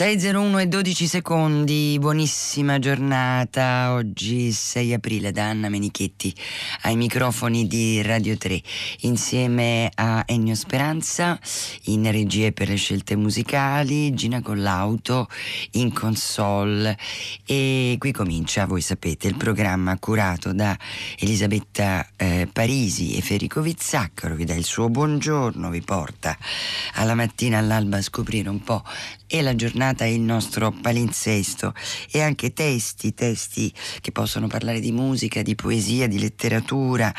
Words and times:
6.01 0.00 0.60
e 0.60 0.66
12 0.66 1.06
secondi, 1.06 1.98
buonissima 2.00 2.78
giornata, 2.78 3.92
oggi 3.92 4.50
6 4.50 4.94
aprile 4.94 5.30
da 5.30 5.50
Anna 5.50 5.68
Menichetti 5.68 6.34
ai 6.84 6.96
microfoni 6.96 7.66
di 7.66 8.00
Radio 8.00 8.34
3 8.38 8.62
insieme 9.00 9.90
a 9.94 10.22
Ennio 10.24 10.54
Speranza 10.54 11.38
in 11.84 12.10
regie 12.10 12.52
per 12.52 12.68
le 12.70 12.76
scelte 12.76 13.14
musicali, 13.14 14.14
Gina 14.14 14.40
Collauto 14.40 15.28
in 15.72 15.92
console. 15.92 16.96
E 17.44 17.96
qui 17.98 18.10
comincia, 18.10 18.64
voi 18.64 18.80
sapete, 18.80 19.28
il 19.28 19.36
programma 19.36 19.98
curato 19.98 20.54
da 20.54 20.74
Elisabetta 21.18 22.08
eh, 22.16 22.48
Parisi 22.50 23.18
e 23.18 23.20
Federico 23.20 23.60
Vizzaccaro, 23.60 24.34
vi 24.34 24.46
dà 24.46 24.54
il 24.54 24.64
suo 24.64 24.88
buongiorno, 24.88 25.68
vi 25.68 25.82
porta 25.82 26.34
alla 26.94 27.14
mattina 27.14 27.58
all'alba 27.58 27.98
a 27.98 28.02
scoprire 28.02 28.48
un 28.48 28.62
po' 28.62 28.82
e 29.32 29.42
la 29.42 29.54
giornata 29.54 29.88
e 29.98 30.14
il 30.14 30.20
nostro 30.20 30.70
palinsesto 30.70 31.74
e 32.10 32.20
anche 32.22 32.52
testi, 32.52 33.12
testi 33.12 33.72
che 34.00 34.12
possono 34.12 34.46
parlare 34.46 34.78
di 34.80 34.92
musica, 34.92 35.42
di 35.42 35.54
poesia, 35.56 36.06
di 36.06 36.18
letteratura 36.18 37.12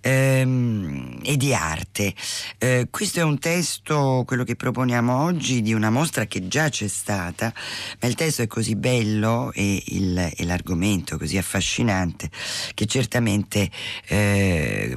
ehm, 0.00 1.18
e 1.22 1.36
di 1.36 1.54
arte. 1.54 2.14
Eh, 2.58 2.88
questo 2.90 3.20
è 3.20 3.22
un 3.22 3.38
testo, 3.38 4.24
quello 4.26 4.44
che 4.44 4.56
proponiamo 4.56 5.22
oggi, 5.22 5.60
di 5.60 5.74
una 5.74 5.90
mostra 5.90 6.24
che 6.26 6.48
già 6.48 6.68
c'è 6.70 6.88
stata, 6.88 7.52
ma 8.00 8.08
il 8.08 8.14
testo 8.14 8.42
è 8.42 8.46
così 8.46 8.74
bello 8.74 9.52
e, 9.52 9.82
il, 9.86 10.32
e 10.34 10.44
l'argomento 10.44 11.18
così 11.18 11.36
affascinante 11.36 12.30
che 12.72 12.86
certamente, 12.86 13.70
eh, 14.06 14.96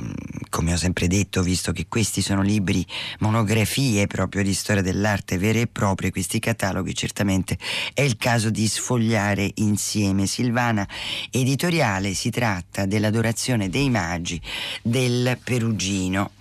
come 0.50 0.74
ho 0.74 0.78
sempre 0.78 1.08
detto, 1.08 1.42
visto 1.42 1.72
che 1.74 1.88
questi 1.90 2.22
sono 2.22 2.42
libri, 2.42 2.86
monografie 3.20 4.08
proprio 4.08 4.44
di 4.44 4.54
storia 4.54 4.82
dell'arte 4.82 5.38
vere 5.38 5.62
e 5.62 5.68
proprie, 5.68 6.12
questi 6.12 6.40
cataloghi 6.40 6.94
certamente 6.94 7.16
è 7.94 8.02
il 8.02 8.18
caso 8.18 8.50
di 8.50 8.68
sfogliare 8.68 9.52
insieme. 9.56 10.26
Silvana 10.26 10.88
Editoriale 11.32 12.14
si 12.14 12.30
tratta 12.30 12.86
dell'adorazione 12.86 13.70
dei 13.70 13.90
magi 13.90 14.40
del 14.82 15.38
Perugino. 15.44 16.32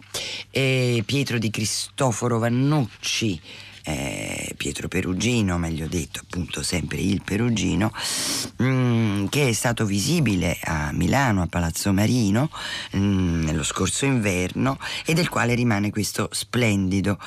E 0.51 1.03
Pietro 1.05 1.39
di 1.39 1.51
Cristoforo 1.51 2.39
Vannucci 2.39 3.41
eh, 3.87 4.53
Pietro 4.56 4.89
Perugino, 4.89 5.59
meglio 5.59 5.87
detto 5.87 6.20
appunto 6.20 6.62
sempre 6.62 6.98
il 6.98 7.23
Perugino, 7.23 7.92
mh, 8.56 8.65
mm, 8.65 9.27
che 9.27 9.48
è 9.48 9.53
stato 9.53 9.84
visibile 9.84 10.59
a 10.65 10.91
Milano, 10.92 11.42
a 11.42 11.47
Palazzo 11.47 11.92
Marino, 11.92 12.51
mh, 12.92 12.98
mm, 12.98 13.45
nello 13.45 13.62
scorso 13.62 14.05
inverno 14.05 14.79
e 15.05 15.14
del 15.14 15.29
quale 15.29 15.55
rimane 15.55 15.91
questo 15.91 16.29
splendido 16.33 17.19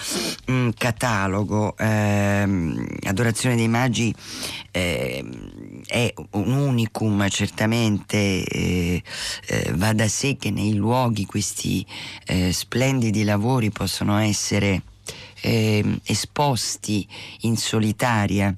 mh, 0.47 0.53
mm, 0.53 0.69
catalogo. 0.77 1.77
Eh, 1.77 2.47
Adorazione 3.03 3.55
dei 3.55 3.69
Magi 3.69 4.13
eh, 4.71 5.23
è 5.87 6.13
un 6.31 6.52
unicum, 6.52 7.27
certamente 7.30 8.43
eh, 8.43 9.02
eh, 9.47 9.71
va 9.75 9.93
da 9.93 10.07
sé 10.09 10.35
che 10.35 10.52
nei 10.52 10.73
luoghi 10.73 11.25
questi 11.25 11.85
eh, 12.25 12.52
splendidi 12.52 13.23
lavori 13.23 13.69
possono 13.71 14.17
essere 14.17 14.83
eh, 15.41 15.99
esposti 16.03 17.07
in 17.41 17.57
solitaria 17.57 18.55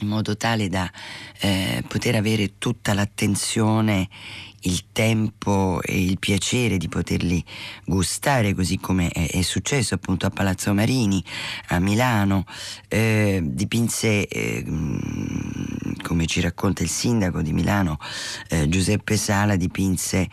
in 0.00 0.08
modo 0.08 0.36
tale 0.36 0.68
da 0.68 0.90
eh, 1.40 1.82
poter 1.86 2.14
avere 2.14 2.58
tutta 2.58 2.94
l'attenzione, 2.94 4.08
il 4.62 4.84
tempo 4.92 5.80
e 5.82 6.02
il 6.02 6.18
piacere 6.18 6.76
di 6.76 6.88
poterli 6.88 7.42
gustare, 7.84 8.54
così 8.54 8.78
come 8.78 9.08
è, 9.08 9.30
è 9.30 9.42
successo 9.42 9.94
appunto 9.94 10.26
a 10.26 10.30
Palazzo 10.30 10.74
Marini, 10.74 11.22
a 11.68 11.78
Milano, 11.78 12.44
eh, 12.88 13.40
dipinse, 13.42 14.26
eh, 14.26 14.64
come 16.02 16.26
ci 16.26 16.40
racconta 16.40 16.82
il 16.82 16.90
sindaco 16.90 17.40
di 17.40 17.52
Milano, 17.52 17.98
eh, 18.48 18.68
Giuseppe 18.68 19.16
Sala, 19.16 19.56
dipinse 19.56 20.28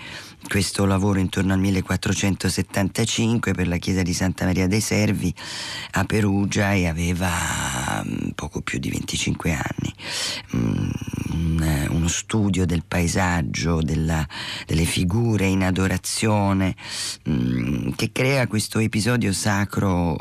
questo 0.48 0.86
lavoro 0.86 1.20
intorno 1.20 1.54
al 1.54 1.60
1475 1.60 3.54
per 3.54 3.68
la 3.68 3.78
chiesa 3.78 4.02
di 4.02 4.14
Santa 4.14 4.46
Maria 4.46 4.68
dei 4.68 4.82
Servi 4.82 5.34
a 5.92 6.06
Perugia 6.06 6.74
e 6.74 6.88
aveva 6.88 8.04
mm, 8.04 8.30
poco 8.34 8.62
più 8.62 8.80
di 8.80 8.90
25 8.90 9.52
anni. 9.52 9.94
Mm, 10.56 10.92
uno 11.90 12.08
studio 12.08 12.66
del 12.66 12.84
paesaggio, 12.88 13.82
della, 13.82 14.26
delle 14.66 14.86
figure 14.86 15.46
in 15.46 15.64
adorazione 15.64 16.76
mm, 17.30 17.92
che 17.96 18.12
crea 18.12 18.48
questo 18.48 18.80
episodio 18.80 19.34
sacro 19.34 20.18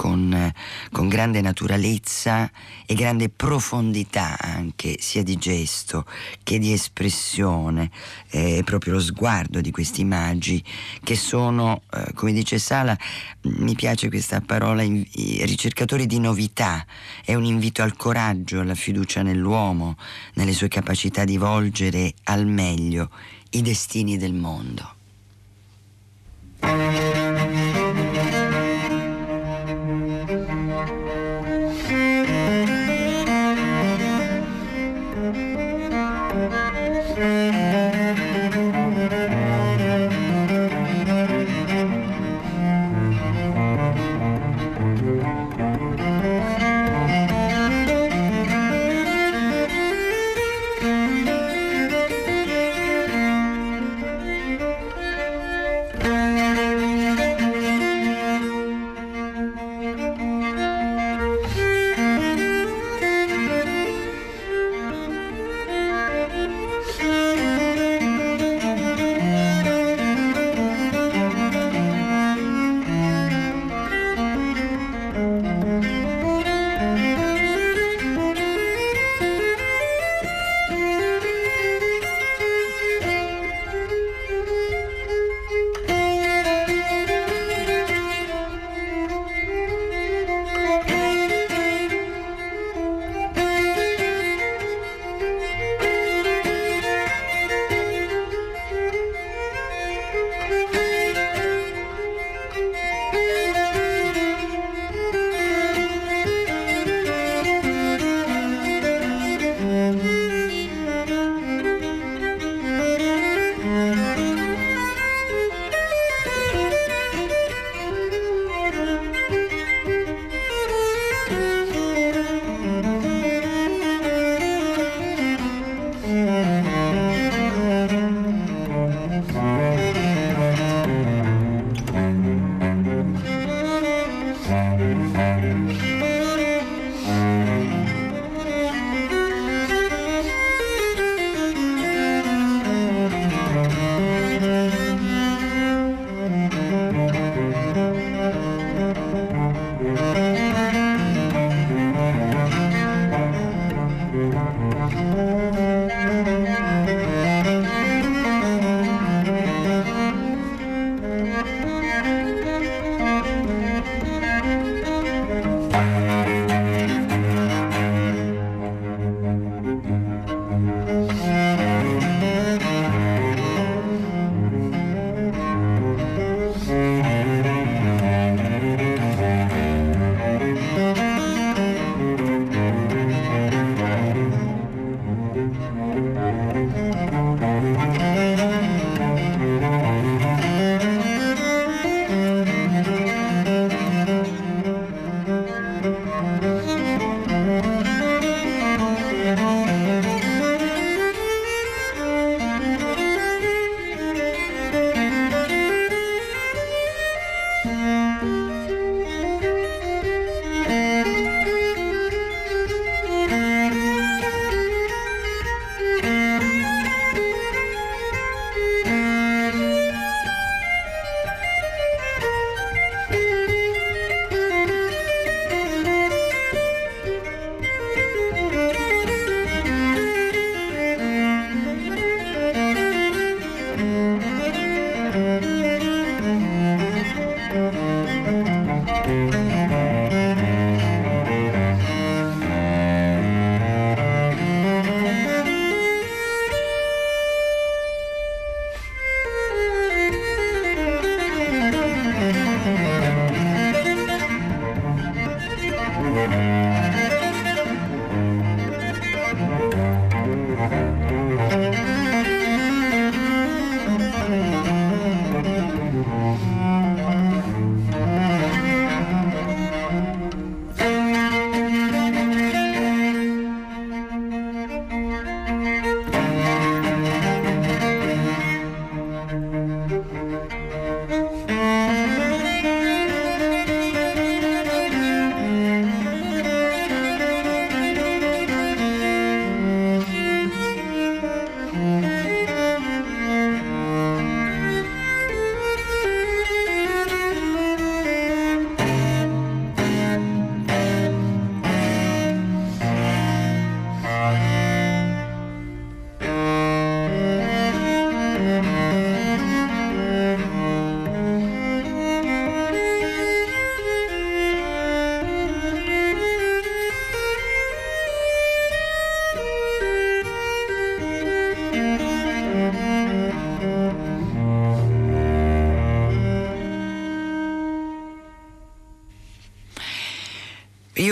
con, 0.00 0.50
con, 0.90 1.08
grande 1.08 1.42
naturalezza 1.42 2.50
e 2.86 2.94
grande 2.94 3.28
profondità 3.28 4.38
anche 4.40 4.96
sia 4.98 5.22
di 5.22 5.36
gesto 5.36 6.06
che 6.42 6.58
di 6.58 6.72
espressione, 6.72 7.90
è 8.26 8.62
proprio 8.64 8.94
lo 8.94 9.00
sguardo 9.00 9.60
di 9.60 9.70
questi 9.70 10.04
magi 10.04 10.64
che 11.04 11.16
sono, 11.16 11.82
eh, 11.92 12.14
come 12.14 12.32
dice 12.32 12.58
Sala, 12.58 12.96
mi 13.42 13.74
piace 13.74 14.08
questa 14.08 14.40
parola, 14.40 14.82
ricercatori 14.82 16.06
di 16.06 16.18
novità, 16.18 16.82
è 17.22 17.34
un 17.34 17.44
invito 17.44 17.82
al 17.82 17.94
coraggio, 17.94 18.60
alla 18.60 18.74
fiducia 18.74 19.20
nell'uomo, 19.20 19.98
nelle 20.34 20.54
sue 20.54 20.68
capacità 20.68 21.24
di 21.24 21.36
volgere 21.36 22.14
al 22.24 22.46
meglio 22.46 23.10
i 23.50 23.60
destini 23.60 24.16
del 24.16 24.32
mondo. 24.32 24.94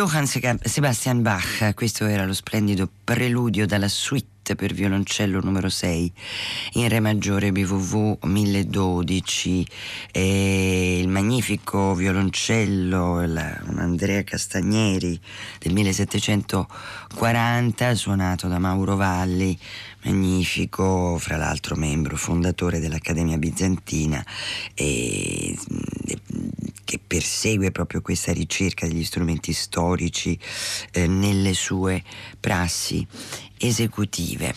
Johann 0.09 0.25
Sebastian 0.25 1.21
Bach, 1.21 1.75
questo 1.75 2.07
era 2.07 2.25
lo 2.25 2.33
splendido 2.33 2.89
preludio 3.05 3.67
dalla 3.67 3.89
suite 3.89 4.57
per 4.57 4.73
violoncello 4.73 5.43
numero 5.43 5.69
6 5.69 6.13
in 6.73 6.89
Re 6.89 6.99
maggiore 6.99 7.53
BWV 7.53 8.25
1012 8.25 9.67
e 10.11 11.01
il 11.01 11.09
magnifico 11.09 11.95
violoncello 11.95 13.27
la, 13.27 13.61
Andrea 13.77 14.25
Castagneri 14.25 15.21
del 15.59 15.75
1740 15.75 17.95
suonato 17.95 18.49
da 18.49 18.59
Mauro 18.59 18.97
Valli 18.97 19.59
magnifico, 20.05 21.19
fra 21.19 21.37
l'altro 21.37 21.77
membro 21.77 22.17
fondatore 22.17 22.81
dell'Accademia 22.81 23.37
Bizantina 23.37 24.25
e 24.73 25.55
che 26.89 26.99
persegue 27.07 27.71
proprio 27.71 28.01
questa 28.01 28.33
ricerca 28.33 28.87
degli 28.87 29.05
strumenti 29.05 29.53
storici 29.53 30.39
eh, 30.93 31.07
nelle 31.07 31.53
sue 31.53 32.03
prassi 32.41 33.07
esecutive. 33.59 34.55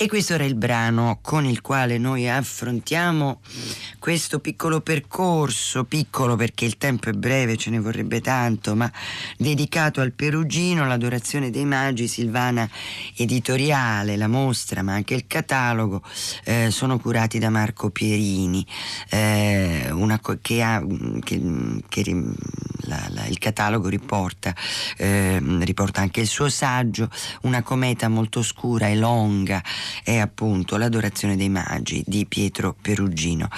E 0.00 0.06
questo 0.06 0.34
era 0.34 0.44
il 0.44 0.54
brano 0.54 1.18
con 1.20 1.44
il 1.44 1.60
quale 1.60 1.98
noi 1.98 2.30
affrontiamo 2.30 3.40
questo 3.98 4.38
piccolo 4.38 4.80
percorso, 4.80 5.82
piccolo 5.86 6.36
perché 6.36 6.64
il 6.64 6.76
tempo 6.76 7.08
è 7.08 7.12
breve, 7.14 7.56
ce 7.56 7.70
ne 7.70 7.80
vorrebbe 7.80 8.20
tanto, 8.20 8.76
ma 8.76 8.88
dedicato 9.36 10.00
al 10.00 10.12
Perugino, 10.12 10.86
l'adorazione 10.86 11.50
dei 11.50 11.64
magi, 11.64 12.06
Silvana 12.06 12.70
Editoriale, 13.16 14.16
la 14.16 14.28
mostra, 14.28 14.82
ma 14.82 14.92
anche 14.92 15.14
il 15.14 15.26
catalogo, 15.26 16.00
eh, 16.44 16.70
sono 16.70 17.00
curati 17.00 17.40
da 17.40 17.50
Marco 17.50 17.90
Pierini, 17.90 18.64
eh, 19.10 19.88
una, 19.90 20.20
che 20.40 20.62
ha, 20.62 20.80
che, 21.24 21.42
che 21.88 22.24
la, 22.82 23.04
la, 23.10 23.26
il 23.26 23.38
catalogo 23.38 23.88
riporta, 23.88 24.54
eh, 24.96 25.42
riporta 25.42 26.00
anche 26.00 26.20
il 26.20 26.28
suo 26.28 26.48
saggio, 26.48 27.10
una 27.42 27.64
cometa 27.64 28.08
molto 28.08 28.44
scura 28.44 28.86
e 28.86 28.94
longa 28.94 29.60
è 30.02 30.16
appunto 30.18 30.76
l'adorazione 30.76 31.36
dei 31.36 31.48
magi 31.48 32.02
di 32.06 32.26
Pietro 32.26 32.74
Perugino. 32.80 33.48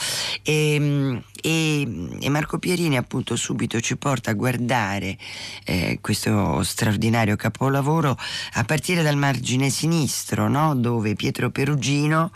E, 0.42 0.74
ehm, 0.74 1.22
e, 1.42 2.16
e, 2.20 2.28
Marco 2.28 2.58
Pierini 2.58 2.96
appunto 2.96 3.36
subito 3.36 3.80
ci 3.80 3.96
porta 3.96 4.30
a 4.30 4.34
guardare 4.34 5.16
eh, 5.64 5.98
questo 6.00 6.62
straordinario 6.62 7.36
capolavoro 7.36 8.16
a 8.54 8.64
partire 8.64 9.02
dal 9.02 9.16
margine 9.16 9.70
sinistro 9.70 10.48
no? 10.48 10.74
dove 10.74 11.14
Pietro 11.14 11.50
Perugino 11.50 12.32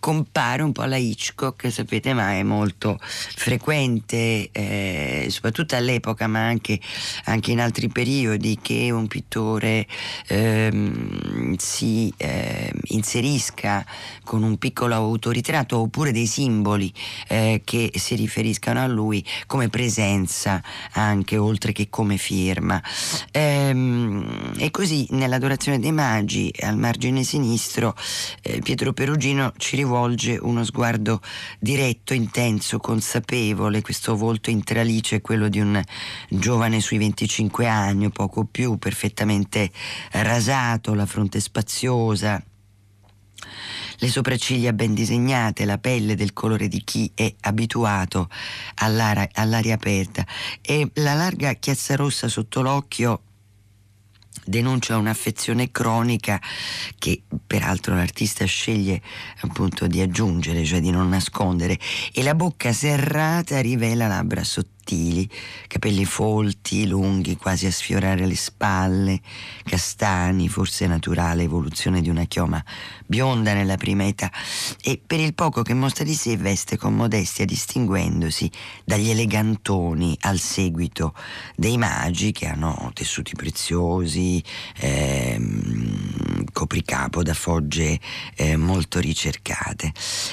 compare 0.00 0.62
un 0.62 0.72
po' 0.72 0.82
alla 0.82 0.96
Hitchcock 0.96 1.70
sapete 1.70 2.12
ma 2.14 2.32
è 2.32 2.42
molto 2.42 2.98
frequente 3.00 4.50
eh, 4.50 5.26
soprattutto 5.30 5.76
all'epoca 5.76 6.26
ma 6.26 6.46
anche, 6.46 6.80
anche, 7.24 7.52
in 7.52 7.60
altri 7.60 7.88
periodi 7.88 8.58
che 8.60 8.90
un 8.90 9.06
pittore 9.06 9.86
ehm, 10.26 11.54
si 11.56 12.12
eh, 12.16 12.72
inserisca 13.38 13.86
con 14.24 14.42
un 14.42 14.58
piccolo 14.58 14.94
autoritratto 14.94 15.78
oppure 15.78 16.12
dei 16.12 16.26
simboli 16.26 16.92
eh, 17.28 17.62
che 17.64 17.92
si 17.94 18.16
riferiscano 18.16 18.80
a 18.80 18.86
lui 18.86 19.24
come 19.46 19.68
presenza 19.68 20.62
anche 20.92 21.36
oltre 21.36 21.72
che 21.72 21.88
come 21.88 22.16
firma. 22.16 22.82
Ehm, 23.30 24.52
e 24.58 24.70
così 24.70 25.06
nell'adorazione 25.10 25.78
dei 25.78 25.92
magi 25.92 26.52
al 26.60 26.76
margine 26.76 27.22
sinistro 27.22 27.94
eh, 28.42 28.60
Pietro 28.60 28.92
Perugino 28.92 29.52
ci 29.56 29.76
rivolge 29.76 30.36
uno 30.40 30.64
sguardo 30.64 31.20
diretto, 31.58 32.12
intenso, 32.12 32.78
consapevole, 32.78 33.80
questo 33.80 34.16
volto 34.16 34.50
intralice 34.50 35.16
è 35.16 35.20
quello 35.20 35.48
di 35.48 35.60
un 35.60 35.80
giovane 36.28 36.80
sui 36.80 36.98
25 36.98 37.66
anni 37.66 38.06
o 38.06 38.10
poco 38.10 38.44
più, 38.44 38.76
perfettamente 38.78 39.70
rasato, 40.12 40.94
la 40.94 41.06
fronte 41.06 41.40
spaziosa, 41.40 42.42
le 44.00 44.08
sopracciglia 44.08 44.72
ben 44.72 44.94
disegnate, 44.94 45.64
la 45.64 45.78
pelle 45.78 46.14
del 46.14 46.32
colore 46.32 46.68
di 46.68 46.82
chi 46.84 47.10
è 47.14 47.34
abituato 47.40 48.28
all'aria, 48.76 49.28
all'aria 49.34 49.74
aperta 49.74 50.26
e 50.60 50.90
la 50.94 51.14
larga 51.14 51.54
chiazza 51.54 51.96
rossa 51.96 52.28
sotto 52.28 52.62
l'occhio 52.62 53.22
denuncia 54.48 54.96
un'affezione 54.96 55.70
cronica 55.70 56.40
che 56.98 57.22
peraltro 57.46 57.94
l'artista 57.94 58.44
sceglie 58.46 59.00
appunto 59.40 59.86
di 59.86 60.00
aggiungere, 60.00 60.64
cioè 60.64 60.80
di 60.80 60.90
non 60.90 61.08
nascondere, 61.08 61.78
e 62.12 62.22
la 62.22 62.34
bocca 62.34 62.72
serrata 62.72 63.60
rivela 63.60 64.06
labbra 64.06 64.42
sottili 64.42 65.28
capelli 65.66 66.06
folti, 66.06 66.86
lunghi, 66.86 67.36
quasi 67.36 67.66
a 67.66 67.70
sfiorare 67.70 68.26
le 68.26 68.36
spalle, 68.36 69.20
castani, 69.62 70.48
forse 70.48 70.86
naturale 70.86 71.42
evoluzione 71.42 72.00
di 72.00 72.08
una 72.08 72.24
chioma 72.24 72.64
bionda 73.08 73.54
nella 73.54 73.78
prima 73.78 74.06
età, 74.06 74.30
e 74.82 75.00
per 75.04 75.18
il 75.18 75.32
poco 75.34 75.62
che 75.62 75.72
mostra 75.72 76.04
di 76.04 76.14
sé 76.14 76.36
veste 76.36 76.76
con 76.76 76.94
modestia 76.94 77.46
distinguendosi 77.46 78.50
dagli 78.84 79.08
elegantoni 79.08 80.16
al 80.20 80.38
seguito 80.38 81.14
dei 81.56 81.78
magi 81.78 82.32
che 82.32 82.46
hanno 82.46 82.90
tessuti 82.92 83.34
preziosi, 83.34 84.42
ehm, 84.76 86.44
copricapo 86.52 87.22
da 87.22 87.34
fogge 87.34 87.98
eh, 88.34 88.56
molto 88.56 89.00
ricercate. 89.00 89.92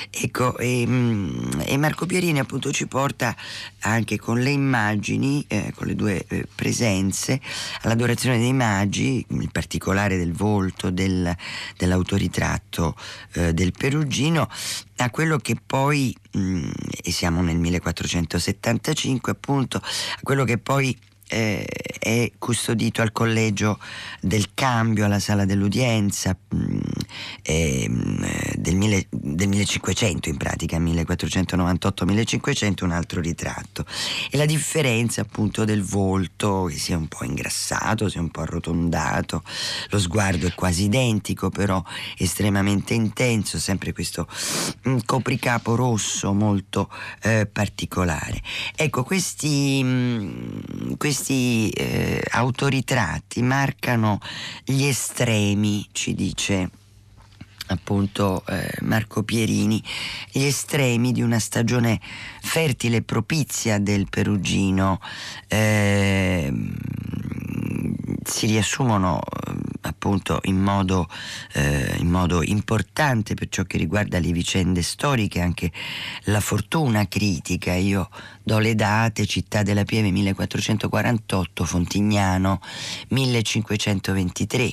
Ecco, 0.10 0.58
e, 0.58 0.82
ehm, 0.82 1.64
e 1.66 1.78
Marco 1.78 2.06
Pierini 2.06 2.40
appunto 2.40 2.72
ci 2.72 2.88
porta 2.88 3.34
anche 3.80 4.20
con 4.20 4.40
le 4.40 4.50
immagini, 4.50 5.46
eh, 5.48 5.72
con 5.74 5.88
le 5.88 5.96
due 5.96 6.26
eh, 6.28 6.46
presenze, 6.54 7.40
all'adorazione 7.84 8.38
dei 8.38 8.54
magi, 8.54 9.26
in 9.30 9.50
particolare 9.50 10.18
del 10.18 10.34
volto, 10.34 10.90
del, 10.90 11.34
dell'autoritratto 11.78 12.64
eh, 13.34 13.54
del 13.54 13.72
Perugino, 13.72 14.50
a 14.98 15.10
quello 15.10 15.38
che 15.38 15.56
poi, 15.66 16.16
mh, 16.32 16.40
mm, 16.40 16.70
e 17.04 17.12
siamo 17.12 17.42
nel 17.42 17.58
1475 17.58 19.32
appunto, 19.32 19.78
a 19.78 20.20
quello 20.22 20.44
che 20.44 20.58
poi 20.58 20.98
eh, 21.28 21.66
è 22.00 22.32
custodito 22.38 23.02
al 23.02 23.12
collegio 23.12 23.80
del 24.22 24.54
cambio, 24.54 25.06
alla 25.06 25.20
sala 25.20 25.46
dell'udienza 25.46 26.38
mm, 26.56 26.78
eh, 27.42 27.90
del, 28.56 28.76
mille, 28.76 29.08
del, 29.10 29.48
1500 29.48 30.30
in 30.30 30.38
pratica, 30.38 30.78
1498-1500 30.80 32.84
un 32.84 32.92
altro 32.92 33.22
ritratto 33.22 33.86
e 34.30 34.38
la 34.38 34.46
differenza 34.46 35.22
appunto 35.22 35.66
del 35.66 35.82
volto 35.82 36.66
che 36.66 36.78
si 36.78 36.92
è 36.92 36.96
un 36.96 37.08
po' 37.08 37.24
ingrassato, 37.24 38.08
si 38.08 38.18
è 38.18 38.20
un 38.20 38.30
po' 38.30 38.42
arrotondato, 38.42 39.42
lo 39.90 40.00
sguardo 40.00 40.46
è 40.46 40.54
quasi 40.54 40.84
identico 40.84 41.50
però 41.50 41.84
estremamente 42.18 42.94
intenso, 42.94 43.58
sempre 43.58 43.94
questo 43.94 44.28
mm, 44.88 45.00
copricapo 45.06 45.74
rosso 45.76 46.34
molto 46.34 46.88
eh, 47.24 47.48
particolare. 47.52 48.40
Ecco, 48.76 49.04
questi, 49.04 49.82
mh, 49.84 49.88
mm, 49.88 50.94
questi 50.98 51.15
questi 51.16 51.70
eh, 51.70 52.22
autoritratti 52.32 53.42
marcano 53.42 54.20
gli 54.66 54.84
estremi, 54.84 55.88
ci 55.94 56.14
dice 56.14 56.70
appunto 57.68 58.44
eh, 58.48 58.70
Marco 58.82 59.24
Pierini, 59.24 59.82
gli 60.30 60.44
estremi 60.44 61.14
di 61.14 61.22
una 61.22 61.40
stagione 61.40 62.02
fertile 62.42 62.98
e 62.98 63.02
propizia 63.04 63.80
del 63.80 64.08
Perugino 64.10 65.00
eh, 65.48 66.52
si 68.26 68.48
riassumono 68.48 69.22
appunto 69.82 70.40
in 70.44 70.60
modo, 70.60 71.08
eh, 71.54 71.96
in 72.00 72.10
modo, 72.10 72.44
importante 72.44 73.36
per 73.36 73.48
ciò 73.50 73.64
che 73.64 73.78
riguarda 73.78 74.20
le 74.20 74.32
vicende 74.32 74.82
storiche, 74.82 75.40
anche 75.40 75.72
la 76.26 76.42
fortuna 76.42 77.08
critica. 77.08 77.74
Io 77.74 78.10
do 78.46 78.60
le 78.60 78.76
date, 78.76 79.26
Città 79.26 79.64
della 79.64 79.84
Pieve 79.84 80.12
1448, 80.12 81.66
Fontignano 81.66 82.62
1523 83.10 84.72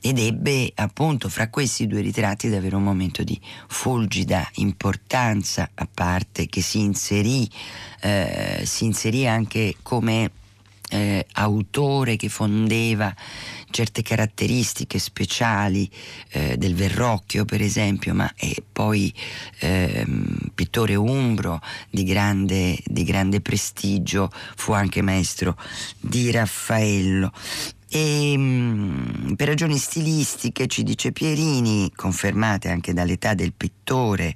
ed 0.00 0.18
ebbe 0.18 0.70
appunto 0.76 1.28
fra 1.28 1.50
questi 1.50 1.88
due 1.88 2.00
ritratti 2.00 2.48
davvero 2.48 2.76
un 2.76 2.84
momento 2.84 3.24
di 3.24 3.38
fulgida 3.66 4.48
importanza 4.54 5.68
a 5.74 5.88
parte 5.92 6.46
che 6.46 6.62
si 6.62 6.78
inserì, 6.78 7.50
eh, 8.00 8.62
si 8.64 8.84
inserì 8.84 9.26
anche 9.26 9.74
come 9.82 10.30
eh, 10.90 11.26
autore 11.32 12.16
che 12.16 12.28
fondeva 12.28 13.14
certe 13.70 14.02
caratteristiche 14.02 14.98
speciali 14.98 15.88
eh, 16.30 16.56
del 16.56 16.74
Verrocchio 16.74 17.44
per 17.44 17.62
esempio, 17.62 18.14
ma 18.14 18.30
è 18.34 18.52
poi 18.70 19.12
eh, 19.60 20.04
pittore 20.54 20.94
umbro 20.94 21.60
di 21.88 22.04
grande, 22.04 22.76
di 22.84 23.04
grande 23.04 23.40
prestigio, 23.40 24.30
fu 24.56 24.72
anche 24.72 25.02
maestro 25.02 25.56
di 25.98 26.30
Raffaello. 26.30 27.32
E 27.92 28.38
mh, 28.38 29.34
per 29.34 29.48
ragioni 29.48 29.76
stilistiche, 29.76 30.68
ci 30.68 30.84
dice 30.84 31.10
Pierini, 31.10 31.90
confermate 31.94 32.68
anche 32.68 32.92
dall'età 32.92 33.34
del 33.34 33.52
pittore, 33.52 34.34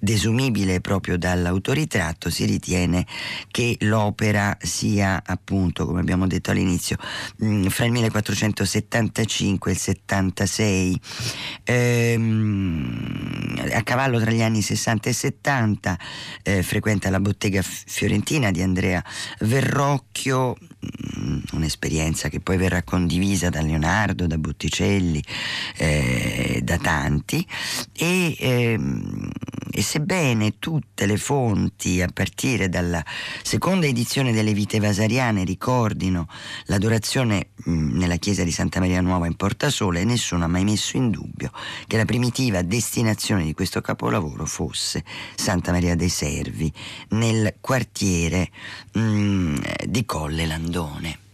desumibile 0.00 0.80
proprio 0.80 1.16
dall'autoritratto, 1.16 2.28
si 2.28 2.44
ritiene 2.44 3.06
che 3.52 3.76
l'opera 3.80 4.56
sia 4.60 5.22
appunto, 5.24 5.86
come 5.86 6.00
abbiamo 6.00 6.26
detto 6.26 6.50
all'inizio, 6.50 6.96
mh, 7.36 7.68
fra 7.68 7.84
il 7.84 7.92
1475 7.92 9.70
e 9.70 9.74
il 9.74 9.80
76, 9.80 11.00
ehm, 11.62 13.70
a 13.74 13.82
cavallo 13.84 14.18
tra 14.18 14.32
gli 14.32 14.42
anni 14.42 14.60
60 14.60 15.08
e 15.08 15.12
70, 15.12 15.98
eh, 16.42 16.62
frequenta 16.64 17.10
la 17.10 17.20
bottega 17.20 17.62
fiorentina 17.62 18.50
di 18.50 18.60
Andrea 18.60 19.02
Verrocchio, 19.40 20.56
un'esperienza 21.52 22.28
che 22.28 22.40
poi 22.40 22.56
verrà 22.56 22.82
condivisa 22.82 23.48
da 23.48 23.60
Leonardo, 23.60 24.26
da 24.26 24.38
Botticelli, 24.38 25.22
eh, 25.76 26.60
da 26.62 26.78
tanti 26.78 27.44
e, 27.92 28.36
ehm, 28.38 29.30
e, 29.70 29.82
sebbene 29.82 30.58
tutte 30.58 31.06
le 31.06 31.16
fonti 31.16 32.00
a 32.00 32.08
partire 32.12 32.68
dalla 32.68 33.04
seconda 33.42 33.86
edizione 33.86 34.32
delle 34.32 34.52
Vite 34.52 34.78
Vasariane 34.78 35.44
ricordino 35.44 36.28
l'adorazione 36.66 37.48
mh, 37.64 37.96
nella 37.98 38.16
chiesa 38.16 38.44
di 38.44 38.52
Santa 38.52 38.80
Maria 38.80 39.00
Nuova 39.00 39.26
in 39.26 39.34
Portasole, 39.34 40.04
nessuno 40.04 40.44
ha 40.44 40.48
mai 40.48 40.64
messo 40.64 40.96
in 40.96 41.10
dubbio 41.10 41.50
che 41.86 41.96
la 41.96 42.04
primitiva 42.04 42.62
destinazione 42.62 43.44
di 43.44 43.54
questo 43.54 43.80
capolavoro 43.80 44.46
fosse 44.46 45.04
Santa 45.34 45.72
Maria 45.72 45.96
dei 45.96 46.08
Servi 46.08 46.72
nel 47.10 47.56
quartiere 47.60 48.50
mh, 48.92 49.86
di 49.86 50.04
Colle 50.04 50.46
Landone 50.46 50.67
abitandone. 50.68 51.27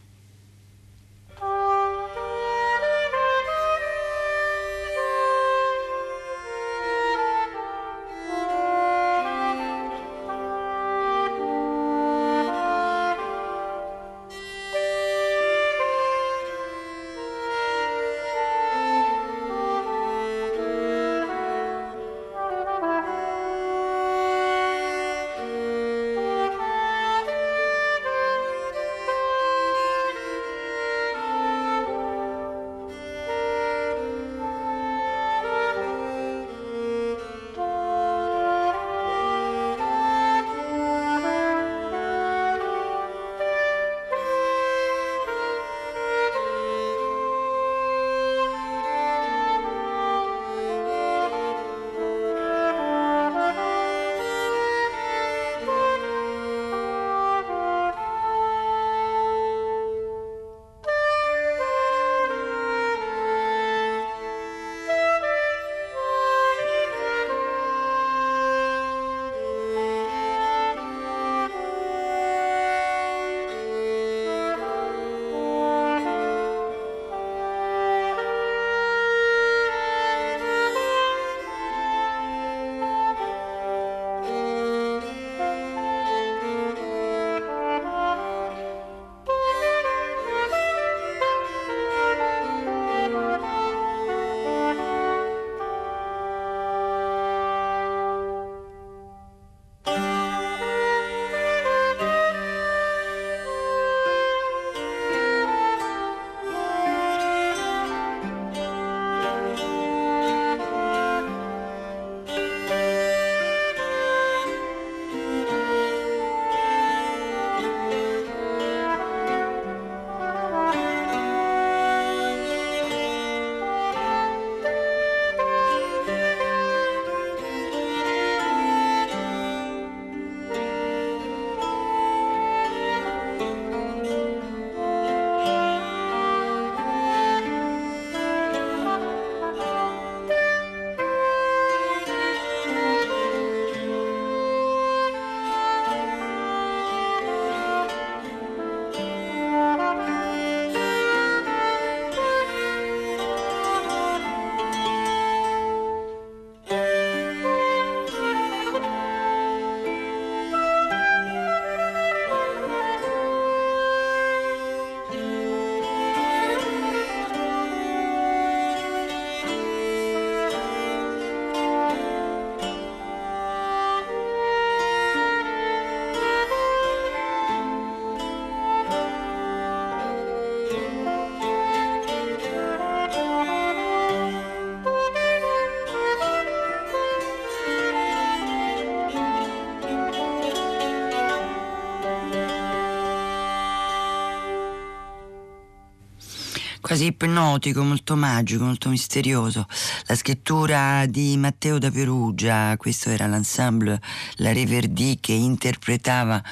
Quasi 197.04 197.06
ipnotico, 197.06 197.82
molto 197.82 198.16
magico, 198.16 198.64
molto 198.64 198.88
misterioso. 198.88 199.66
La 200.06 200.14
scrittura 200.14 201.04
di 201.06 201.36
Matteo 201.36 201.78
da 201.78 201.90
Perugia, 201.90 202.76
questo 202.76 203.10
era 203.10 203.26
l'ensemble 203.26 204.00
La 204.36 204.52
Reverdi 204.52 205.18
che 205.20 205.32
interpretava 205.32 206.42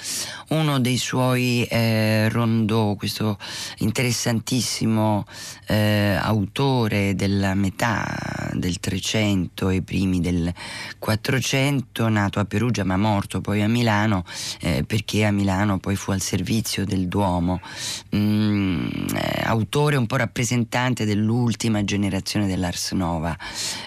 uno 0.49 0.79
dei 0.81 0.99
suoi 0.99 1.65
eh, 1.65 2.29
rondò, 2.29 2.95
questo 2.95 3.39
interessantissimo 3.79 5.25
eh, 5.67 6.17
autore 6.21 7.15
della 7.15 7.55
metà 7.55 8.42
del 8.55 8.81
300 8.81 9.71
e 9.71 9.83
primi 9.83 10.21
del 10.21 10.53
400, 10.99 12.09
nato 12.09 12.39
a 12.41 12.45
Perugia 12.45 12.85
ma 12.85 12.97
morto 12.97 13.41
poi 13.41 13.63
a 13.63 13.69
Milano, 13.69 14.25
eh, 14.61 14.85
perché 14.87 15.25
a 15.25 15.31
Milano 15.31 15.79
poi 15.79 15.97
fu 15.97 16.11
al 16.11 16.21
servizio 16.21 16.85
del 16.85 17.09
Duomo. 17.09 17.61
Mm, 18.15 18.87
eh, 19.15 19.43
autore 19.45 19.97
un 19.97 20.07
po' 20.07 20.17
rappresentante 20.17 21.05
dell'ultima 21.05 21.85
generazione 21.85 22.47
dell'Ars 22.47 22.93
Nova 22.93 23.37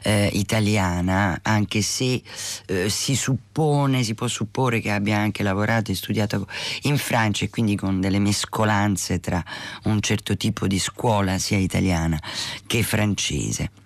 eh, 0.04 0.30
italiana, 0.34 1.40
anche 1.42 1.82
se 1.82 2.22
eh, 2.68 2.90
si 2.90 3.16
suppone, 3.16 4.04
si 4.04 4.14
può 4.14 4.28
supporre 4.28 4.80
che 4.80 4.92
abbia 4.92 5.18
anche 5.18 5.44
lavorato 5.44 5.92
e 5.92 5.96
studiato 5.96 6.48
in 6.84 6.98
Francia 6.98 7.46
e 7.46 7.50
quindi 7.50 7.76
con 7.76 8.02
delle 8.02 8.20
mescolanze 8.20 9.20
tra 9.20 9.44
un 9.84 10.02
certo 10.02 10.36
tipo 10.38 10.68
di 10.68 10.80
scuola 10.80 11.38
sia 11.38 11.58
italiana 11.58 12.20
che 12.66 12.84
francese. 12.84 13.85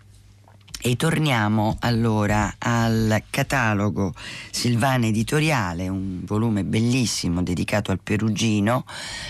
E 0.81 0.95
torniamo 0.95 1.75
allora 1.81 2.55
al 2.57 3.23
catalogo 3.29 4.13
Silvana 4.49 5.07
Editoriale, 5.07 5.89
un 5.89 6.21
volume 6.23 6.63
bellissimo 6.63 7.43
dedicato 7.43 7.91
al 7.91 7.99
Perugino, 8.01 8.85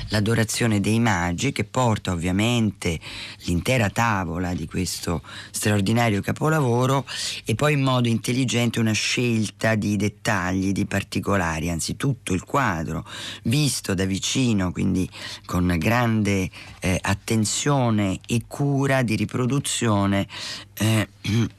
L'adorazione 0.10 0.80
dei 0.80 1.00
magi, 1.00 1.52
che 1.52 1.64
porta 1.64 2.12
ovviamente 2.12 3.00
l'intera 3.46 3.90
tavola 3.90 4.54
di 4.54 4.68
questo 4.68 5.24
straordinario 5.50 6.22
capolavoro 6.22 7.04
e 7.46 7.56
poi 7.56 7.74
in 7.74 7.82
modo 7.82 8.08
intelligente 8.08 8.80
una 8.80 8.92
scelta 8.92 9.74
di 9.74 9.96
dettagli, 9.98 10.72
di 10.72 10.86
particolari, 10.86 11.72
anzi 11.72 11.96
tutto 11.96 12.32
il 12.32 12.44
quadro 12.44 13.08
visto 13.46 13.96
da 13.96 14.06
vicino, 14.06 14.72
quindi 14.72 15.10
con 15.48 15.76
grande 15.80 16.48
eh, 16.80 16.98
attenzione 17.02 18.20
e 18.28 18.44
cura 18.48 19.02
di 19.02 19.16
riproduzione. 19.16 20.28
Eh, 20.74 21.08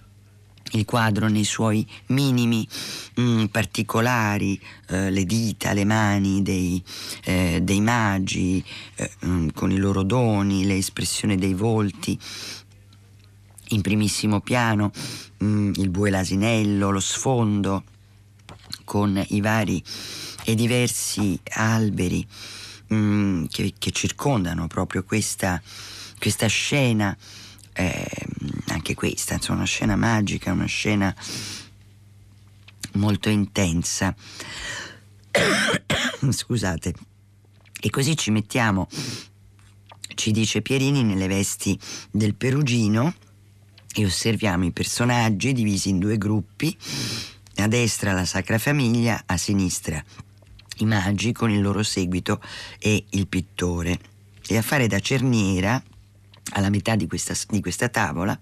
il 0.72 0.84
quadro 0.84 1.28
nei 1.28 1.44
suoi 1.44 1.86
minimi 2.06 2.66
mh, 3.14 3.22
mm, 3.22 3.44
particolari, 3.46 4.60
eh, 4.88 5.10
le 5.10 5.24
dita, 5.24 5.72
le 5.72 5.84
mani 5.84 6.42
dei, 6.42 6.82
eh, 7.24 7.60
dei 7.62 7.80
magi, 7.80 8.64
eh, 8.96 9.10
mh, 9.20 9.28
mm, 9.28 9.48
con 9.54 9.70
i 9.70 9.76
loro 9.76 10.02
doni, 10.02 10.66
le 10.66 10.76
espressioni 10.76 11.36
dei 11.36 11.54
volti. 11.54 12.18
In 13.72 13.82
primissimo 13.82 14.40
piano 14.40 14.92
mh, 15.38 15.46
mm, 15.46 15.72
il 15.76 15.90
bue 15.90 16.10
l'asinello, 16.10 16.90
lo 16.90 17.00
sfondo 17.00 17.84
con 18.84 19.22
i 19.28 19.40
vari 19.40 19.82
e 20.44 20.54
diversi 20.54 21.38
alberi 21.52 22.26
che, 22.90 23.74
che, 23.78 23.90
circondano 23.92 24.66
proprio 24.66 25.04
questa, 25.04 25.62
questa 26.18 26.48
scena 26.48 27.16
eh, 27.72 28.26
anche 28.68 28.94
questa, 28.94 29.34
insomma, 29.34 29.58
una 29.58 29.66
scena 29.66 29.96
magica, 29.96 30.52
una 30.52 30.66
scena 30.66 31.14
molto 32.94 33.28
intensa. 33.28 34.14
Scusate. 36.30 36.94
E 37.82 37.90
così 37.90 38.16
ci 38.16 38.30
mettiamo, 38.30 38.88
ci 40.14 40.32
dice 40.32 40.60
Pierini, 40.60 41.02
nelle 41.02 41.28
vesti 41.28 41.78
del 42.10 42.34
Perugino 42.34 43.14
e 43.92 44.04
osserviamo 44.04 44.66
i 44.66 44.72
personaggi 44.72 45.52
divisi 45.52 45.88
in 45.88 45.98
due 45.98 46.18
gruppi, 46.18 46.76
a 47.56 47.68
destra 47.68 48.12
la 48.12 48.24
Sacra 48.26 48.58
Famiglia, 48.58 49.22
a 49.24 49.36
sinistra 49.36 50.02
i 50.80 50.86
magi 50.86 51.32
con 51.32 51.50
il 51.50 51.60
loro 51.60 51.82
seguito 51.82 52.40
e 52.78 53.04
il 53.10 53.26
pittore. 53.26 53.98
E 54.46 54.56
a 54.56 54.62
fare 54.62 54.86
da 54.86 54.98
cerniera 54.98 55.82
alla 56.52 56.70
metà 56.70 56.96
di 56.96 57.06
questa, 57.06 57.34
di 57.48 57.60
questa 57.60 57.88
tavola, 57.88 58.38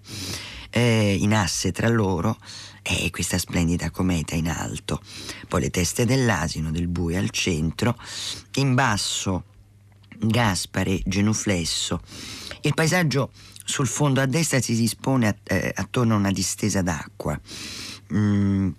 eh, 0.71 1.15
in 1.19 1.33
asse 1.33 1.71
tra 1.71 1.87
loro, 1.87 2.37
è 2.81 3.09
questa 3.11 3.37
splendida 3.37 3.91
cometa 3.91 4.35
in 4.35 4.49
alto. 4.49 5.01
Poi 5.47 5.61
le 5.61 5.69
teste 5.69 6.05
dell'asino, 6.05 6.71
del 6.71 6.87
bue 6.87 7.17
al 7.17 7.29
centro, 7.29 7.95
in 8.55 8.73
basso 8.73 9.43
Gaspare 10.21 11.01
genuflesso. 11.05 12.01
Il 12.61 12.73
paesaggio 12.73 13.31
sul 13.63 13.87
fondo 13.87 14.19
a 14.19 14.25
destra 14.25 14.59
si 14.59 14.75
dispone 14.75 15.39
eh, 15.43 15.71
attorno 15.73 16.15
a 16.15 16.17
una 16.17 16.31
distesa 16.31 16.81
d'acqua. 16.81 17.39
Mm, 18.13 18.69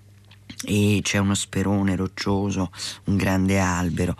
e 0.64 1.00
c'è 1.02 1.18
uno 1.18 1.34
sperone 1.34 1.96
roccioso, 1.96 2.70
un 3.04 3.16
grande 3.16 3.58
albero. 3.58 4.16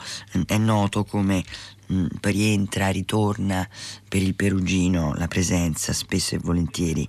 È 0.46 0.56
noto 0.56 1.04
come 1.04 1.44
mh, 1.86 1.94
mm, 1.94 2.06
rientra, 2.22 2.88
ritorna 2.88 3.68
per 4.08 4.22
il 4.22 4.34
Perugino 4.34 5.14
la 5.14 5.28
presenza 5.28 5.92
spesso 5.92 6.34
e 6.34 6.38
volentieri 6.38 7.08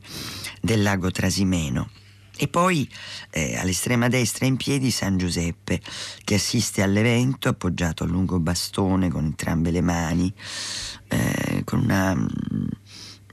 del 0.61 0.81
lago 0.81 1.11
Trasimeno. 1.11 1.89
E 2.41 2.47
poi 2.47 2.89
eh, 3.29 3.55
all'estrema 3.57 4.07
destra 4.07 4.47
in 4.47 4.57
piedi 4.57 4.89
San 4.89 5.15
Giuseppe 5.15 5.79
che 6.23 6.35
assiste 6.35 6.81
all'evento 6.81 7.49
appoggiato 7.49 8.03
a 8.03 8.07
lungo 8.07 8.39
bastone 8.39 9.09
con 9.09 9.25
entrambe 9.25 9.69
le 9.69 9.81
mani, 9.81 10.33
eh, 11.07 11.61
con 11.63 11.81
una 11.81 12.15
mh, 12.15 12.29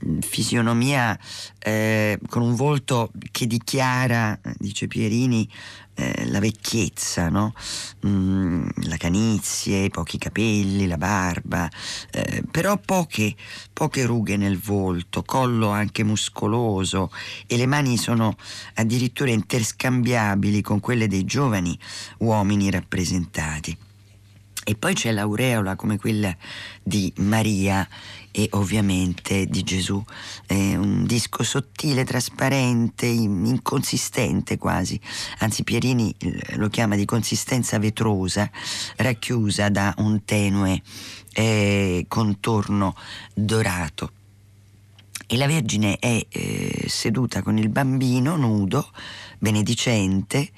mm, 0.05 0.19
fisionomia, 0.19 1.17
eh, 1.57 2.19
con 2.27 2.43
un 2.43 2.53
volto 2.53 3.11
che 3.31 3.47
dichiara, 3.47 4.39
dice 4.59 4.85
Pierini, 4.85 5.49
eh, 5.99 6.29
la 6.29 6.39
vecchiezza, 6.39 7.27
no? 7.27 7.53
mm, 8.07 8.69
la 8.83 8.95
canizie, 8.95 9.83
i 9.83 9.89
pochi 9.89 10.17
capelli, 10.17 10.87
la 10.87 10.97
barba, 10.97 11.69
eh, 12.11 12.41
però 12.49 12.77
poche, 12.77 13.35
poche 13.73 14.05
rughe 14.05 14.37
nel 14.37 14.57
volto, 14.57 15.23
collo 15.23 15.69
anche 15.69 16.03
muscoloso 16.03 17.11
e 17.45 17.57
le 17.57 17.65
mani 17.65 17.97
sono 17.97 18.37
addirittura 18.75 19.31
interscambiabili 19.31 20.61
con 20.61 20.79
quelle 20.79 21.07
dei 21.07 21.25
giovani 21.25 21.77
uomini 22.19 22.71
rappresentati. 22.71 23.77
E 24.63 24.75
poi 24.75 24.93
c'è 24.93 25.11
l'aureola 25.11 25.75
come 25.75 25.97
quella 25.97 26.35
di 26.83 27.11
Maria 27.17 27.87
e 28.31 28.47
ovviamente 28.51 29.45
di 29.45 29.63
Gesù. 29.63 30.03
È 30.45 30.53
un 30.53 31.05
disco 31.05 31.43
sottile, 31.43 32.03
trasparente, 32.03 33.05
inconsistente 33.05 34.57
quasi, 34.57 34.99
anzi 35.39 35.63
Pierini 35.63 36.13
lo 36.55 36.69
chiama 36.69 36.95
di 36.95 37.05
consistenza 37.05 37.79
vetrosa, 37.79 38.49
racchiusa 38.97 39.69
da 39.69 39.93
un 39.97 40.23
tenue 40.25 40.81
eh, 41.33 42.05
contorno 42.07 42.95
dorato. 43.33 44.11
E 45.31 45.37
la 45.37 45.45
Vergine 45.45 45.97
è 45.99 46.25
eh, 46.27 46.85
seduta 46.87 47.43
con 47.43 47.57
il 47.57 47.69
bambino 47.69 48.35
nudo, 48.35 48.89
benedicente, 49.37 50.49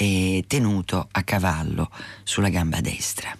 e 0.00 0.44
tenuto 0.46 1.08
a 1.10 1.22
cavallo 1.24 1.90
sulla 2.22 2.50
gamba 2.50 2.80
destra. 2.80 3.36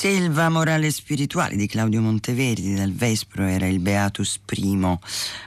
Selva 0.00 0.48
morale 0.48 0.90
spirituale 0.90 1.56
di 1.56 1.66
Claudio 1.66 2.00
Monteverdi 2.00 2.74
dal 2.74 2.90
Vespro 2.90 3.44
era 3.44 3.66
il 3.66 3.80
Beatus 3.80 4.40
I 4.50 4.98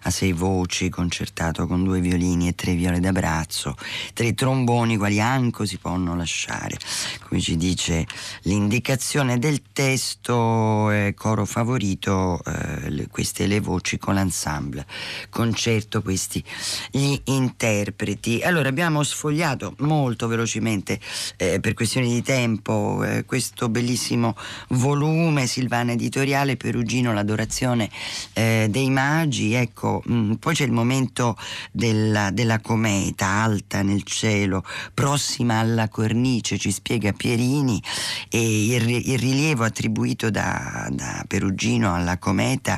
a 0.04 0.10
sei 0.12 0.32
voci 0.32 0.90
concertato 0.90 1.66
con 1.66 1.84
due 1.84 2.00
violini 2.00 2.50
e 2.50 2.54
tre 2.54 2.76
viole 2.76 3.00
da 3.00 3.12
braccio, 3.12 3.76
tre 4.14 4.36
tromboni 4.36 4.96
quali 4.96 5.20
anco 5.20 5.66
si 5.66 5.78
possono 5.78 6.16
lasciare. 6.16 6.78
Come 7.34 7.46
ci 7.46 7.58
dice 7.58 8.06
l'indicazione 8.44 9.40
del 9.40 9.64
testo, 9.74 10.92
eh, 10.92 11.16
coro 11.18 11.46
favorito, 11.46 12.40
eh, 12.46 12.92
le- 12.92 13.08
queste 13.08 13.48
le 13.48 13.60
voci 13.60 13.98
con 13.98 14.14
l'ensemble, 14.14 14.86
concerto 15.32 16.04
questi 16.04 16.44
gli 16.92 17.20
interpreti. 17.24 18.42
Allora 18.44 18.70
abbiamo 18.70 19.02
sfogliato 19.02 19.74
molto 19.80 20.28
velocemente 20.28 21.00
eh, 21.38 21.60
per 21.60 21.74
questioni 21.74 22.14
di 22.14 22.22
tempo 22.22 23.04
eh, 23.04 23.26
questo 23.26 23.68
bellissimo 23.68 24.36
volume 24.70 25.48
Silvana 25.48 25.94
Editoriale 25.94 26.56
Perugino 26.56 27.14
l'adorazione 27.14 27.90
eh, 28.34 28.68
dei 28.70 28.92
magi 28.92 29.54
ecco 29.54 30.04
mh, 30.06 30.34
poi 30.34 30.54
c'è 30.54 30.66
il 30.66 30.72
momento 30.72 31.36
della, 31.72 32.30
della 32.30 32.60
cometa 32.60 33.26
alta 33.26 33.82
nel 33.82 34.04
cielo 34.04 34.64
prossima 34.94 35.58
alla 35.58 35.90
cornice 35.90 36.60
ci 36.60 36.72
spiega 36.72 37.12
Pierini 37.24 37.82
e 38.28 38.66
il, 38.76 38.90
il 38.90 39.18
rilievo 39.18 39.64
attribuito 39.64 40.30
da, 40.30 40.90
da 40.92 41.24
Perugino 41.26 41.96
alla 41.96 42.18
cometa 42.18 42.78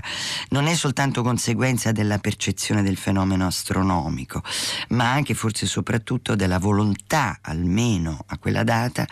non 0.50 0.68
è 0.68 0.76
soltanto 0.76 1.24
conseguenza 1.24 1.92
della 1.92 2.20
percezione 2.20 2.84
del 2.84 2.96
fenomeno 2.96 3.48
astronomico 3.48 4.44
ma 4.90 5.12
anche 5.12 5.34
forse 5.34 5.66
soprattutto 5.66 6.36
della 6.36 6.60
volontà 6.60 7.40
almeno 7.42 8.24
a 8.28 8.38
quella 8.38 8.64
data 8.64 9.08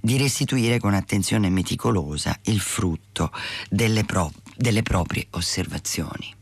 di 0.00 0.16
restituire 0.18 0.78
con 0.78 0.94
attenzione 0.94 1.50
meticolosa 1.50 2.38
il 2.44 2.60
frutto 2.60 3.32
delle, 3.68 4.04
pro- 4.04 4.32
delle 4.54 4.82
proprie 4.82 5.26
osservazioni. 5.30 6.35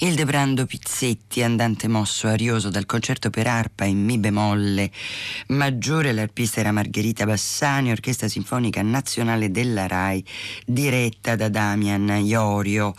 Ildebrando 0.00 0.64
Pizzetti, 0.64 1.42
andante 1.42 1.88
mosso 1.88 2.28
arioso 2.28 2.70
dal 2.70 2.86
concerto 2.86 3.30
per 3.30 3.48
arpa 3.48 3.84
in 3.84 4.04
Mi 4.04 4.16
bemolle 4.16 4.92
maggiore, 5.48 6.12
l'arpista 6.12 6.60
era 6.60 6.70
Margherita 6.70 7.26
Bassani, 7.26 7.90
Orchestra 7.90 8.28
Sinfonica 8.28 8.80
Nazionale 8.80 9.50
della 9.50 9.88
RAI, 9.88 10.24
diretta 10.64 11.34
da 11.34 11.48
Damian 11.48 12.20
Iorio. 12.24 12.94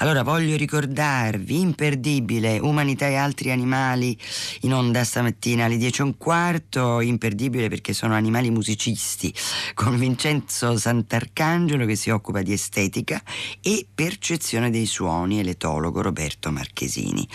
Allora 0.00 0.22
voglio 0.22 0.54
ricordarvi, 0.54 1.58
imperdibile, 1.58 2.58
Umanità 2.58 3.06
e 3.06 3.14
altri 3.14 3.50
animali 3.50 4.14
in 4.60 4.74
onda 4.74 5.04
stamattina 5.04 5.64
alle 5.64 5.78
10 5.78 6.02
e 6.02 6.04
un 6.04 6.18
quarto, 6.18 7.00
imperdibile 7.00 7.70
perché 7.70 7.94
sono 7.94 8.12
animali 8.12 8.50
musicisti, 8.50 9.32
con 9.72 9.96
Vincenzo 9.96 10.76
Sant'Arcangelo 10.76 11.86
che 11.86 11.96
si 11.96 12.10
occupa 12.10 12.42
di 12.42 12.52
estetica 12.52 13.22
e 13.62 13.86
percezione 13.94 14.68
dei 14.68 14.84
suoni 14.84 15.40
e 15.40 15.44
l'etologo 15.44 16.02
Roberto 16.02 16.40
Roberto 16.42 16.50
Marchesini. 16.50 17.26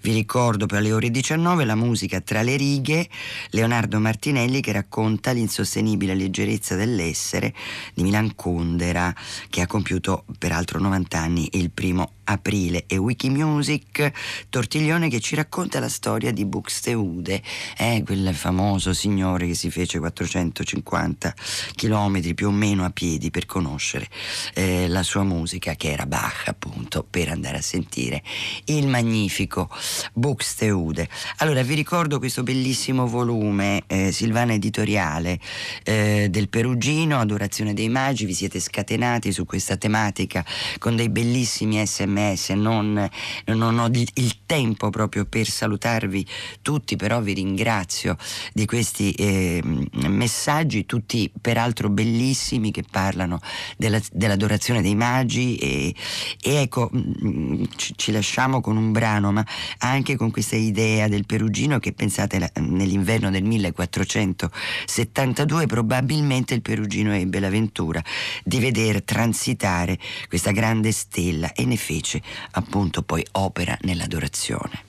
Vi 0.00 0.12
ricordo 0.12 0.64
per 0.64 0.80
le 0.80 0.92
ore 0.92 1.10
19 1.10 1.64
la 1.66 1.74
musica 1.74 2.20
Tra 2.22 2.40
le 2.40 2.56
righe, 2.56 3.08
Leonardo 3.50 4.00
Martinelli 4.00 4.62
che 4.62 4.72
racconta 4.72 5.32
l'insostenibile 5.32 6.14
leggerezza 6.14 6.74
dell'essere 6.74 7.52
di 7.92 8.02
Milan 8.02 8.34
Kundera 8.34 9.14
che 9.50 9.60
ha 9.60 9.66
compiuto 9.66 10.24
peraltro 10.38 10.80
90 10.80 11.18
anni 11.18 11.48
il 11.52 11.70
primo 11.70 12.12
aprile 12.24 12.84
e 12.86 12.96
Wikimusic 12.96 14.12
Tortiglione 14.48 15.08
che 15.08 15.20
ci 15.20 15.34
racconta 15.34 15.80
la 15.80 15.88
storia 15.88 16.32
di 16.32 16.44
Buxteude, 16.44 17.42
eh, 17.78 18.02
quel 18.04 18.34
famoso 18.34 18.92
signore 18.92 19.46
che 19.46 19.54
si 19.54 19.70
fece 19.70 19.98
450 19.98 21.34
chilometri 21.74 22.34
più 22.34 22.48
o 22.48 22.50
meno 22.50 22.84
a 22.84 22.90
piedi 22.90 23.30
per 23.30 23.46
conoscere 23.46 24.08
eh, 24.54 24.88
la 24.88 25.02
sua 25.02 25.22
musica 25.22 25.74
che 25.74 25.90
era 25.90 26.06
Bach 26.06 26.44
appunto 26.46 27.06
per 27.08 27.28
andare 27.28 27.58
a 27.58 27.62
sentire 27.62 28.22
il 28.66 28.86
magnifico 28.88 29.68
Buxteude. 30.12 31.08
Allora 31.38 31.62
vi 31.62 31.74
ricordo 31.74 32.18
questo 32.18 32.42
bellissimo 32.42 33.06
volume 33.06 33.84
eh, 33.86 34.12
Silvana 34.12 34.52
Editoriale 34.52 35.38
eh, 35.82 36.28
del 36.30 36.48
Perugino, 36.48 37.18
Adorazione 37.18 37.74
dei 37.74 37.88
Magi, 37.88 38.24
vi 38.24 38.34
siete 38.34 38.60
scatenati 38.60 39.32
su 39.32 39.44
questa 39.44 39.76
tematica 39.76 40.44
con 40.78 40.96
dei 40.96 41.08
bellissimi 41.08 41.84
sms, 41.84 42.13
non, 42.54 43.08
non 43.46 43.78
ho 43.78 43.88
il 43.92 44.36
tempo 44.46 44.90
proprio 44.90 45.24
per 45.24 45.48
salutarvi 45.48 46.26
tutti, 46.62 46.96
però 46.96 47.20
vi 47.20 47.34
ringrazio 47.34 48.16
di 48.52 48.66
questi 48.66 49.12
eh, 49.12 49.62
messaggi, 50.06 50.86
tutti 50.86 51.30
peraltro 51.40 51.88
bellissimi 51.88 52.70
che 52.70 52.84
parlano 52.88 53.40
della, 53.76 54.00
dell'adorazione 54.12 54.82
dei 54.82 54.94
magi 54.94 55.56
e, 55.56 55.94
e 56.40 56.54
ecco 56.54 56.90
mm, 56.94 57.64
ci, 57.76 57.94
ci 57.96 58.12
lasciamo 58.12 58.44
lasciamo 58.44 58.60
con 58.60 58.76
un 58.76 58.92
brano, 58.92 59.32
ma 59.32 59.42
anche 59.78 60.16
con 60.16 60.30
questa 60.30 60.56
idea 60.56 61.08
del 61.08 61.24
Perugino 61.24 61.78
che 61.78 61.92
pensate 61.92 62.50
nell'inverno 62.56 63.30
del 63.30 63.44
1472 63.44 65.66
probabilmente 65.66 66.52
il 66.54 66.62
Perugino 66.62 67.14
ebbe 67.14 67.40
l'avventura 67.40 68.02
di 68.42 68.58
veder 68.58 69.02
transitare 69.02 69.98
questa 70.28 70.50
grande 70.50 70.92
stella 70.92 71.52
e 71.52 71.64
ne 71.64 71.76
fece 71.76 72.03
appunto 72.52 73.02
poi 73.02 73.24
opera 73.32 73.76
nell'adorazione. 73.82 74.82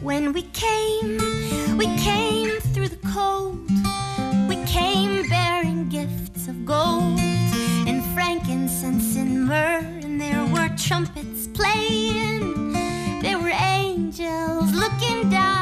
When 0.00 0.32
we 0.32 0.42
came, 0.50 1.16
we 1.76 1.86
came 2.02 2.58
through 2.72 2.88
the 2.88 2.98
cold. 3.14 3.70
We 4.48 4.56
came 4.64 5.28
bearing 5.28 5.88
gifts 5.88 6.48
of 6.48 6.64
gold 6.64 7.20
and 7.86 8.02
frankincense 8.12 9.16
and 9.16 9.46
myrrh, 9.46 9.86
and 10.02 10.20
there 10.20 10.44
were 10.46 10.68
trumpets 10.76 11.46
playing. 11.46 12.72
There 13.22 13.38
were 13.38 13.54
angels 13.92 14.72
looking 14.72 15.28
down 15.28 15.61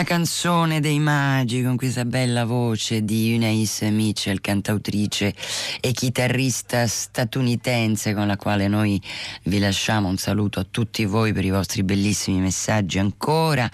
La 0.00 0.06
canzone 0.06 0.80
dei 0.80 0.98
magi 0.98 1.62
con 1.62 1.76
questa 1.76 2.06
bella 2.06 2.46
voce 2.46 3.04
di 3.04 3.34
Eunice 3.34 3.90
Mitchell, 3.90 4.40
cantautrice 4.40 5.34
e 5.78 5.92
chitarrista 5.92 6.86
statunitense 6.86 8.14
con 8.14 8.26
la 8.26 8.38
quale 8.38 8.66
noi 8.66 8.98
vi 9.42 9.58
lasciamo 9.58 10.08
un 10.08 10.16
saluto 10.16 10.58
a 10.58 10.66
tutti 10.68 11.04
voi 11.04 11.34
per 11.34 11.44
i 11.44 11.50
vostri 11.50 11.82
bellissimi 11.82 12.40
messaggi 12.40 12.98
ancora 12.98 13.70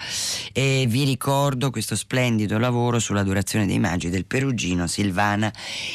e 0.53 0.87
vi 0.89 1.05
ricordo 1.05 1.71
questo 1.71 1.95
splendido 1.95 2.59
lavoro 2.59 2.99
sull'adorazione 2.99 3.65
dei 3.65 3.79
magi 3.79 4.11
del 4.11 4.25
Perugino 4.25 4.89
Silvana 4.89 5.53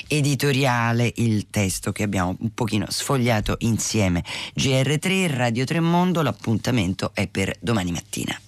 editoriale, 0.07 1.11
il 1.17 1.49
testo 1.49 1.91
che 1.91 2.03
abbiamo 2.03 2.37
un 2.39 2.53
pochino 2.53 2.85
sfogliato 2.87 3.57
insieme. 3.59 4.23
GR3 4.57 5.35
Radio 5.35 5.65
Tremondo, 5.65 6.21
l'appuntamento 6.21 7.11
è 7.13 7.27
per 7.27 7.53
domani 7.59 7.91
mattina. 7.91 8.39